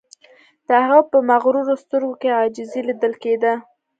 [0.67, 3.53] د هغه په مغرورو سترګو کې عاجزی لیدل کیده